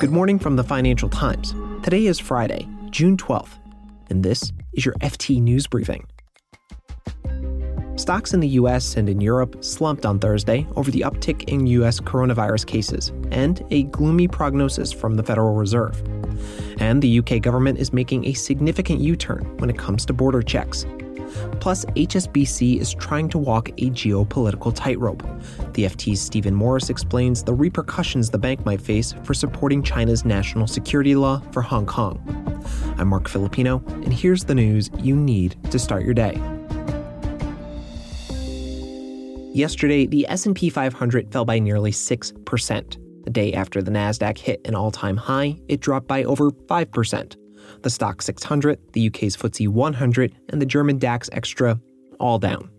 [0.00, 1.54] Good morning from the Financial Times.
[1.84, 3.58] Today is Friday, June 12th,
[4.10, 6.04] and this is your FT News Briefing.
[7.94, 12.00] Stocks in the US and in Europe slumped on Thursday over the uptick in US
[12.00, 16.02] coronavirus cases and a gloomy prognosis from the Federal Reserve.
[16.80, 20.42] And the UK government is making a significant U turn when it comes to border
[20.42, 20.86] checks.
[21.60, 25.22] Plus, HSBC is trying to walk a geopolitical tightrope.
[25.74, 30.66] The FT's Stephen Morris explains the repercussions the bank might face for supporting China's national
[30.66, 32.22] security law for Hong Kong.
[32.98, 36.40] I'm Marc Filippino, and here's the news you need to start your day.
[39.54, 43.24] Yesterday, the S&P 500 fell by nearly 6%.
[43.24, 47.36] The day after the Nasdaq hit an all-time high, it dropped by over 5%
[47.82, 51.80] the Stoxx 600, the UK's FTSE 100, and the German DAX Extra
[52.18, 52.70] all down.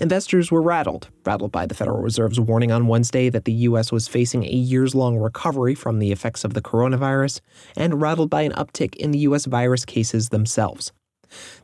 [0.00, 3.90] Investors were rattled, rattled by the Federal Reserve's warning on Wednesday that the U.S.
[3.90, 7.40] was facing a years long recovery from the effects of the coronavirus,
[7.76, 9.46] and rattled by an uptick in the U.S.
[9.46, 10.92] virus cases themselves.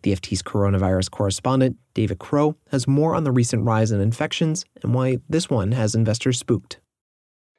[0.02, 4.94] The FT's coronavirus correspondent, David Crow, has more on the recent rise in infections and
[4.94, 6.80] why this one has investors spooked.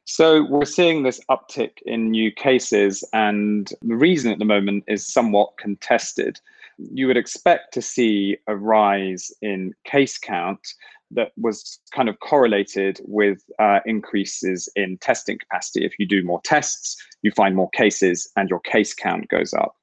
[0.06, 5.08] So we're seeing this uptick in new cases, and the reason at the moment is
[5.08, 6.40] somewhat contested.
[6.78, 10.68] You would expect to see a rise in case count
[11.12, 15.86] that was kind of correlated with uh, increases in testing capacity.
[15.86, 19.76] If you do more tests, you find more cases, and your case count goes up.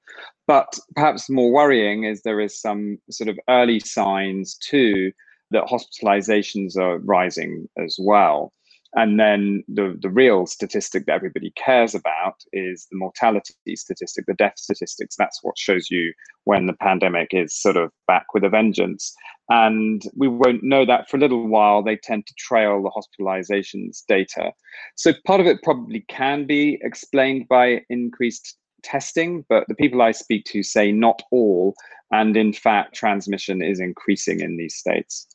[0.46, 5.12] But perhaps more worrying is there is some sort of early signs too
[5.50, 8.52] that hospitalizations are rising as well.
[8.94, 14.34] And then the, the real statistic that everybody cares about is the mortality statistic, the
[14.34, 15.14] death statistics.
[15.17, 16.12] That's what shows you
[16.45, 19.14] when the pandemic is sort of back with a vengeance.
[19.50, 21.83] And we won't know that for a little while.
[21.83, 24.53] They tend to trail the hospitalizations data.
[24.97, 30.12] So part of it probably can be explained by increased testing, but the people I
[30.12, 31.75] speak to say not all.
[32.11, 35.27] And in fact, transmission is increasing in these states.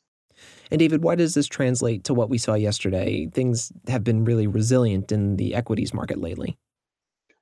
[0.70, 3.26] And David, why does this translate to what we saw yesterday?
[3.26, 6.56] Things have been really resilient in the equities market lately.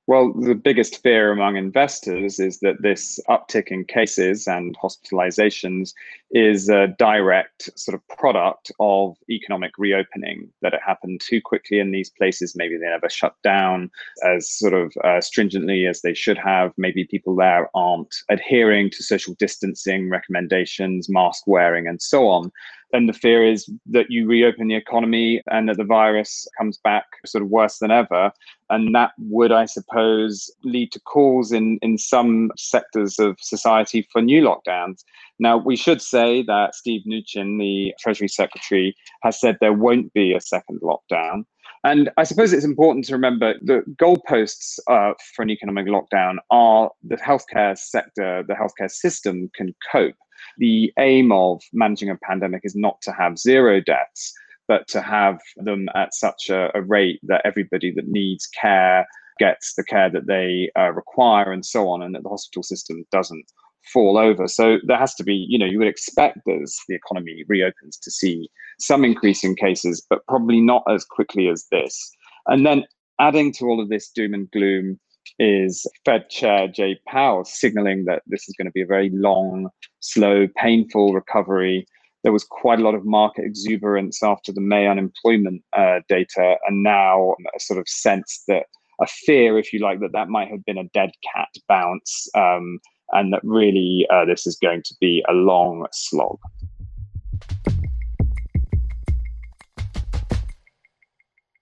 [0.05, 5.93] Well, the biggest fear among investors is that this uptick in cases and hospitalizations
[6.31, 11.91] is a direct sort of product of economic reopening, that it happened too quickly in
[11.91, 12.53] these places.
[12.53, 13.89] Maybe they never shut down
[14.25, 16.73] as sort of uh, stringently as they should have.
[16.75, 22.51] Maybe people there aren't adhering to social distancing recommendations, mask wearing, and so on.
[22.93, 27.05] And the fear is that you reopen the economy and that the virus comes back
[27.25, 28.31] sort of worse than ever.
[28.69, 34.21] And that would, I suppose, lead to calls in, in some sectors of society for
[34.21, 35.03] new lockdowns.
[35.39, 40.33] Now, we should say that Steve Mnuchin, the Treasury Secretary, has said there won't be
[40.33, 41.45] a second lockdown.
[41.83, 46.91] And I suppose it's important to remember the goalposts uh, for an economic lockdown are
[47.03, 50.15] the healthcare sector, the healthcare system can cope
[50.57, 54.33] the aim of managing a pandemic is not to have zero deaths,
[54.67, 59.05] but to have them at such a, a rate that everybody that needs care
[59.39, 63.03] gets the care that they uh, require and so on, and that the hospital system
[63.11, 63.45] doesn't
[63.91, 64.47] fall over.
[64.47, 68.11] So there has to be, you know, you would expect as the economy reopens to
[68.11, 68.49] see
[68.79, 72.11] some increase in cases, but probably not as quickly as this.
[72.47, 72.85] And then
[73.19, 74.99] adding to all of this doom and gloom
[75.39, 79.69] is Fed Chair Jay Powell signaling that this is going to be a very long,
[79.99, 81.85] slow, painful recovery.
[82.23, 86.83] There was quite a lot of market exuberance after the May unemployment uh, data, and
[86.83, 88.67] now a sort of sense that
[89.01, 92.79] a fear, if you like, that that might have been a dead cat bounce, um,
[93.11, 96.37] and that really uh, this is going to be a long slog.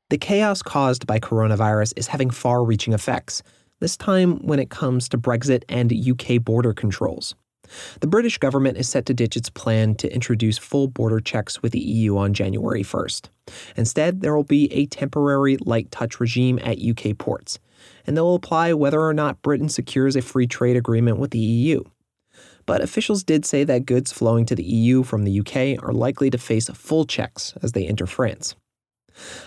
[0.09, 3.41] The chaos caused by coronavirus is having far reaching effects,
[3.81, 7.35] this time when it comes to Brexit and UK border controls.
[7.99, 11.71] The British government is set to ditch its plan to introduce full border checks with
[11.71, 13.29] the EU on January 1st.
[13.75, 17.59] Instead, there will be a temporary light touch regime at UK ports,
[18.05, 21.83] and they'll apply whether or not Britain secures a free trade agreement with the EU.
[22.65, 26.29] But officials did say that goods flowing to the EU from the UK are likely
[26.29, 28.55] to face full checks as they enter France.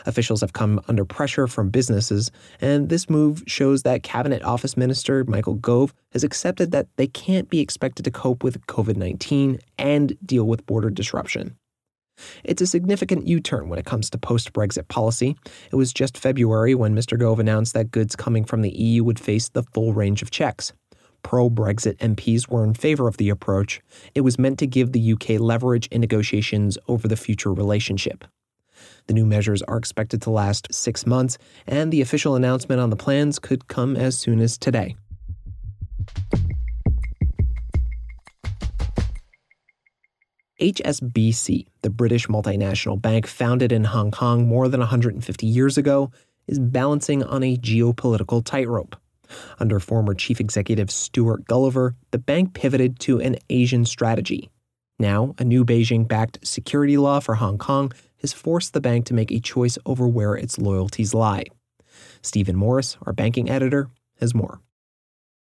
[0.06, 2.30] Officials have come under pressure from businesses,
[2.60, 7.48] and this move shows that Cabinet Office Minister Michael Gove has accepted that they can't
[7.48, 11.56] be expected to cope with COVID 19 and deal with border disruption.
[12.44, 15.36] It's a significant U turn when it comes to post Brexit policy.
[15.72, 17.18] It was just February when Mr.
[17.18, 20.72] Gove announced that goods coming from the EU would face the full range of checks.
[21.22, 23.80] Pro Brexit MPs were in favor of the approach.
[24.14, 28.24] It was meant to give the UK leverage in negotiations over the future relationship.
[29.06, 32.96] The new measures are expected to last six months, and the official announcement on the
[32.96, 34.96] plans could come as soon as today.
[40.60, 46.10] HSBC, the British multinational bank founded in Hong Kong more than 150 years ago,
[46.46, 48.96] is balancing on a geopolitical tightrope.
[49.58, 54.50] Under former chief executive Stuart Gulliver, the bank pivoted to an Asian strategy.
[54.98, 57.92] Now, a new Beijing backed security law for Hong Kong
[58.24, 61.44] has forced the bank to make a choice over where its loyalties lie.
[62.22, 64.62] Stephen Morris, our banking editor, has more.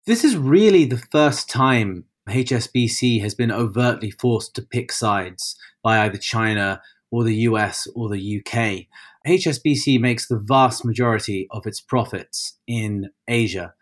[0.06, 6.00] This is really the first time HSBC has been overtly forced to pick sides by
[6.00, 8.88] either China or the US or the UK.
[9.26, 13.76] HSBC makes the vast majority of its profits in Asia,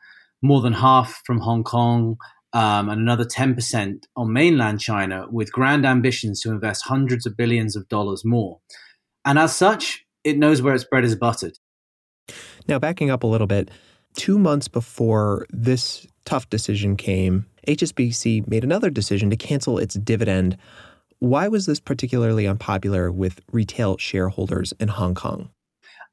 [0.43, 2.17] more than half from Hong Kong
[2.55, 7.75] um, and another 10% on mainland China, with grand ambitions to invest hundreds of billions
[7.75, 8.59] of dollars more.
[9.25, 11.59] And as such, it knows where its bread is buttered.
[12.65, 13.69] Now, backing up a little bit,
[14.15, 20.55] two months before this tough decision came, HSBC made another decision to cancel its dividend.
[21.19, 25.49] Why was this particularly unpopular with retail shareholders in Hong Kong?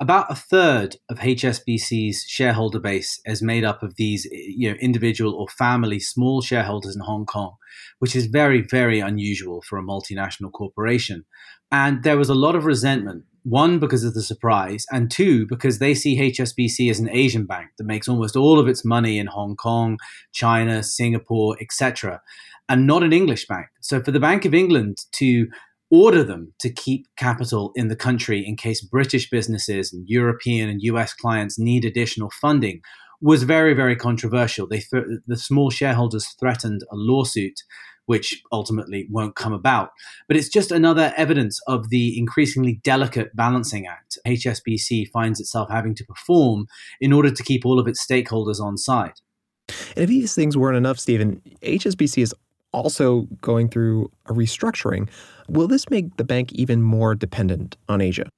[0.03, 5.33] About a third of HSBC's shareholder base is made up of these you know, individual
[5.33, 7.55] or family small shareholders in Hong Kong,
[8.01, 11.25] which is very, very unusual for a multinational corporation.
[11.71, 15.79] And there was a lot of resentment one, because of the surprise, and two, because
[15.79, 19.29] they see HSBC as an Asian bank that makes almost all of its money in
[19.29, 19.99] Hong Kong,
[20.33, 22.21] China, Singapore, etc.,
[22.69, 23.67] and not an English bank.
[23.81, 25.47] So for the Bank of England to
[25.93, 30.83] order them to keep capital in the country in case British businesses and European and
[30.83, 32.81] US clients need additional funding
[33.21, 34.67] was very, very controversial.
[34.67, 37.61] They th- the small shareholders threatened a lawsuit
[38.07, 39.91] which ultimately won't come about.
[40.27, 45.95] But it's just another evidence of the increasingly delicate balancing act HSBC finds itself having
[45.97, 46.67] to perform
[47.01, 49.21] in order to keep all of its stakeholders on side.
[49.69, 52.35] And if these things weren't enough, Stephen, HSBC is
[52.73, 55.09] also going through a restructuring.
[55.49, 58.29] Will this make the bank even more dependent on Asia?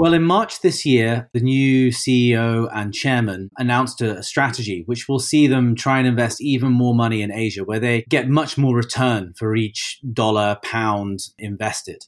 [0.00, 5.18] Well, in March this year, the new CEO and chairman announced a, strategy which will
[5.18, 8.74] see them try and invest even more money in Asia, where they get much more
[8.74, 12.06] return for each dollar, pound invested.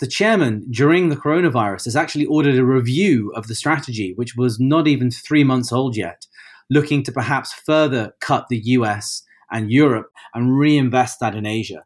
[0.00, 4.58] The chairman, during the coronavirus, has actually ordered a review of the strategy, which was
[4.58, 6.26] not even three months old yet,
[6.70, 11.84] looking to perhaps further cut the US and Europe and reinvest that in Asia.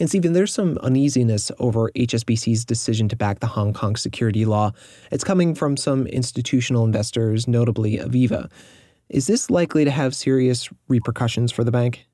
[0.00, 4.72] And Stephen, there's some uneasiness over HSBC's decision to back the Hong Kong security law.
[5.12, 8.50] It's coming from some institutional investors, notably Aviva.
[9.10, 12.07] Is this likely to have serious repercussions for the bank?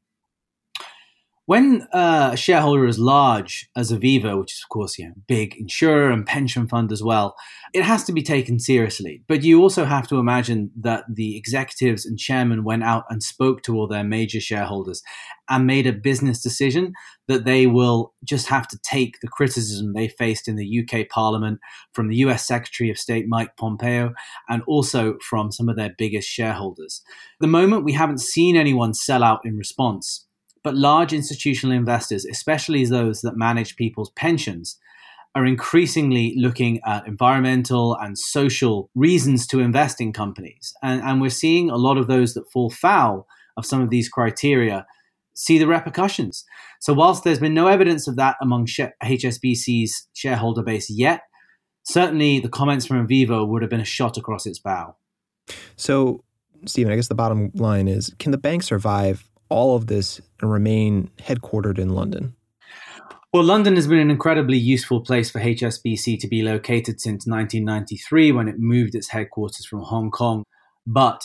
[1.47, 5.55] When uh, a shareholder is large as Aviva, which is of course you know big
[5.59, 7.37] insurer and pension fund as well,
[7.75, 9.23] it has to be taken seriously.
[9.29, 13.63] But you also have to imagine that the executives and chairman went out and spoke
[13.65, 15.03] to all their major shareholders
[15.51, 16.95] and made a business decision
[17.29, 21.61] that they will just have to take the criticism they faced in the UK Parliament
[21.93, 24.15] from the US Secretary of State Mike Pompeo
[24.49, 27.03] and also from some of their biggest shareholders.
[27.35, 30.25] At the moment we haven't seen anyone sell out in response
[30.65, 34.79] but large institutional investors, especially those that manage people's pensions,
[35.35, 40.73] are increasingly looking at environmental and social reasons to invest in companies.
[40.83, 44.09] And, and we're seeing a lot of those that fall foul of some of these
[44.09, 44.87] criteria
[45.35, 46.45] see the repercussions.
[46.81, 51.23] So, whilst there's been no evidence of that among HSBC's shareholder base yet,
[51.83, 54.95] certainly the comments from Aviva would have been a shot across its bow.
[55.77, 56.23] So,
[56.65, 60.51] Stephen, I guess the bottom line is can the bank survive all of this and
[60.51, 62.35] remain headquartered in London?
[63.33, 68.31] Well, London has been an incredibly useful place for HSBC to be located since 1993
[68.31, 70.45] when it moved its headquarters from Hong Kong.
[70.87, 71.25] But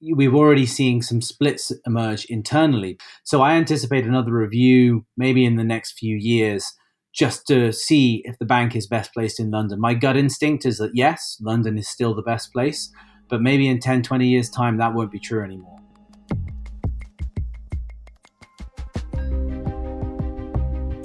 [0.00, 2.98] we've already seen some splits emerge internally.
[3.24, 6.72] So I anticipate another review maybe in the next few years
[7.14, 9.80] just to see if the bank is best placed in London.
[9.80, 12.90] My gut instinct is that yes, London is still the best place,
[13.28, 15.78] but maybe in 10, 20 years' time, that won't be true anymore.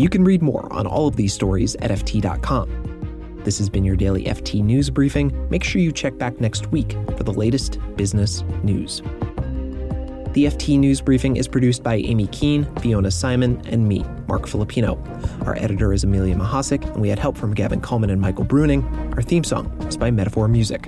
[0.01, 3.41] You can read more on all of these stories at FT.com.
[3.43, 5.47] This has been your daily FT News Briefing.
[5.51, 9.03] Make sure you check back next week for the latest business news.
[10.33, 14.97] The FT News Briefing is produced by Amy Keene, Fiona Simon, and me, Marc Filippino.
[15.45, 18.83] Our editor is Amelia Mahasik, and we had help from Gavin Kallmann and Michael Bruning.
[19.15, 20.87] Our theme song is by Metaphor Music.